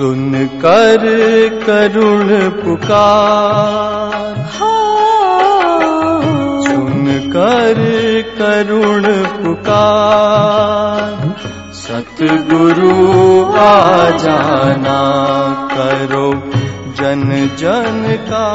सुन 0.00 0.34
कर 0.34 1.02
करुण 1.66 2.50
पुकार। 2.50 4.48
सुन 6.68 7.32
कर 7.36 7.80
करुण 8.38 9.04
पुकार। 9.42 11.34
सतगुरु 11.72 13.52
आ 13.52 14.10
जाना 14.10 15.00
करो 15.72 16.52
जन 16.92 17.50
जन 17.58 18.28
का 18.32 18.48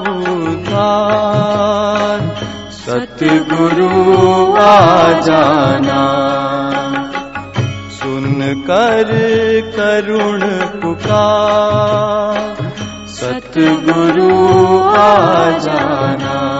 उद्धार। 0.00 2.36
सतगुरु 2.70 4.52
आ 4.52 5.20
जाना 5.20 6.57
कर 8.54 9.10
करुण 9.76 10.40
पुकार। 10.82 12.56
सतगुरु 13.06 14.30
आ 14.88 15.58
जाना 15.58 16.57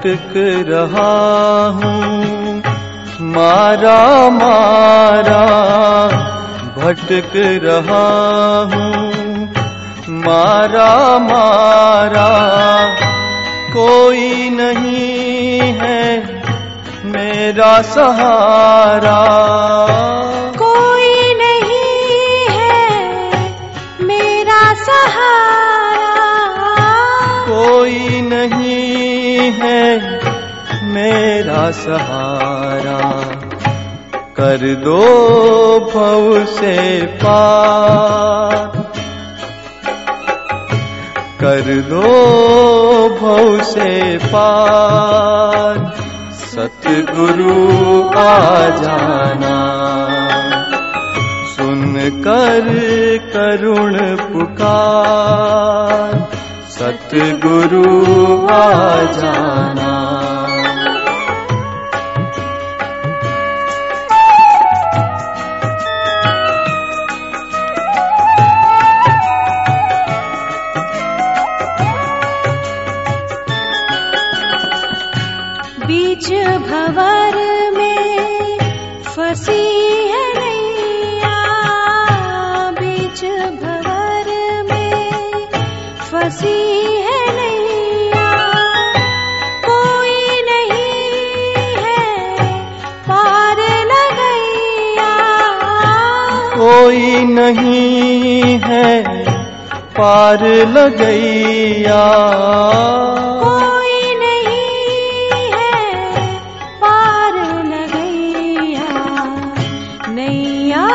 भटक 0.00 0.32
रहा 0.68 1.66
हूँ। 1.66 2.62
मारा 3.20 4.30
मारा 4.30 5.42
भटक 6.78 7.32
रहा 7.36 8.06
हूँ। 8.60 9.52
मारा 10.08 11.18
मारा 11.18 12.30
कोई 13.72 14.50
नहीं 14.50 15.60
है 15.60 16.22
मेरा 17.04 17.82
सहारा। 17.82 19.20
कोई 20.58 21.34
नहीं 21.34 22.46
है 22.50 22.88
मेरा 24.00 24.74
सहारा। 24.74 26.16
कोई 27.48 28.20
नहीं 28.20 29.09
है 29.52 30.20
मेरा 30.84 31.70
सहारा। 31.70 33.24
कर 34.36 34.56
दो 34.56 35.80
भव 35.80 36.46
से 36.46 37.06
पार। 37.06 38.92
कर 41.40 41.60
दो 41.60 42.10
भव 43.20 43.64
से 43.64 44.18
पार। 44.18 45.96
सतगुरु 46.32 48.08
आ 48.08 48.68
जाना। 48.68 49.80
सुन 51.56 51.96
कर 51.96 53.30
करुण 53.34 54.32
पुकार। 54.32 56.39
जाना 59.16 59.90
बीच 75.86 76.28
भवर 76.68 77.36
में 77.76 78.58
फंसी 79.12 79.59
कोई 96.70 97.24
नहीं 97.24 98.58
है 98.58 99.24
पार 99.74 100.46
लगैया। 100.46 102.02
कोई 103.44 104.14
नहीं 104.14 105.52
है 105.52 105.72
पार 106.84 107.64
लगैया। 107.64 108.92
नैया 110.08 110.86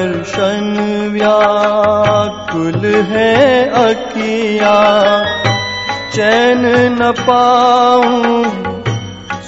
दर्शन 0.04 0.66
व्याकुल 1.12 2.82
है 3.10 3.28
अखियाँ 3.82 4.72
चैन 6.14 6.64
न 6.98 7.10
पाऊँ 7.20 8.42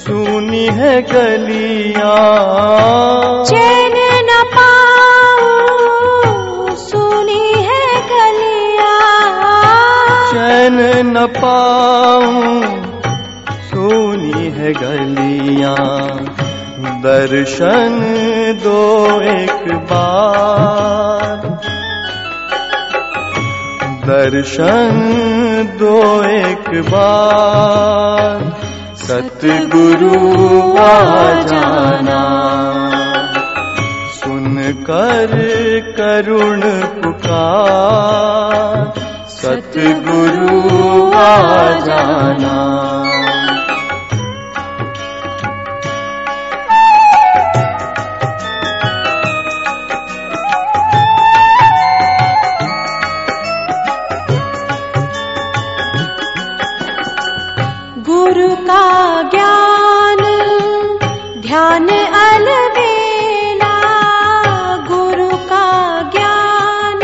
सुनी 0.05 0.65
है 0.79 0.95
गलियाँ 1.11 2.15
चैन 3.51 3.97
न 4.29 4.39
पाऊँ 4.55 5.51
सुनी 6.87 7.45
है 7.69 7.85
गलियाँ 8.13 8.97
चैन 10.33 10.81
न 11.11 11.27
पाऊँ 11.37 12.57
सोनी 13.69 14.49
है 14.59 14.73
गलियाँ। 14.83 16.26
दर्शन 17.07 18.01
दो 18.65 19.07
एक 19.21 19.75
बार। 19.75 21.49
दर्शन 24.07 24.91
दो 25.81 26.25
एक 26.25 26.83
बार। 26.83 28.61
सतगुरु 28.97 30.31
आ 30.79 31.33
जाना। 31.43 32.23
सुन 34.15 34.57
कर 34.91 35.29
करुण 35.99 36.61
पुकार। 37.03 38.93
सतगुरु 39.29 40.61
आ 41.13 41.71
जाना। 41.71 42.96
का 58.69 59.23
ज्ञान 59.23 60.23
ध्यान 61.41 61.89
अलवेला 62.21 63.75
गुरु 64.89 65.37
का 65.37 65.67
ज्ञान 66.15 67.01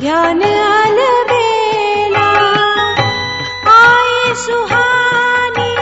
ध्यान 0.00 0.42
अलवेला 0.42 2.28
आए 3.72 4.34
सुहानी 4.34 5.74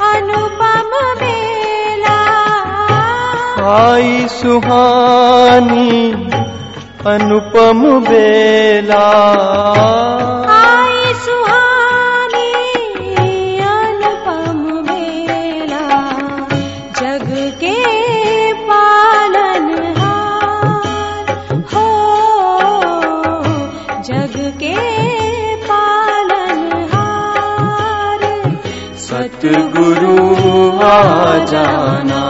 अनुपम 0.00 0.90
बेला। 1.22 2.18
आई 3.76 4.26
सुहानी 4.28 6.12
अनुपम 7.06 8.00
बेला। 8.00 9.06
सतगुरु 29.26 30.16
आ 30.86 30.98
जाना 31.52 32.20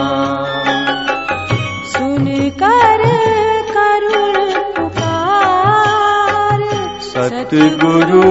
सुन 1.91 2.25
कर 2.61 3.03
करुण 3.73 4.37
पुकार। 4.77 6.63
सतगुरु 7.09 8.23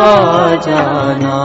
आ 0.00 0.12
जाना 0.66 1.38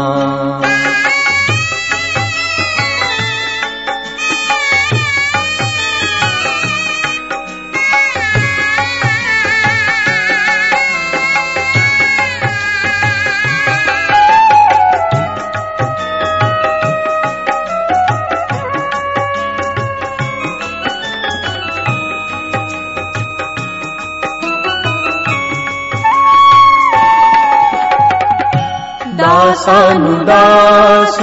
दासानुदास 29.89 31.15